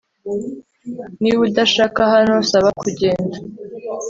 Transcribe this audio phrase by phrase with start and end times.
[1.21, 3.37] Niba udashaka hano saba kugenda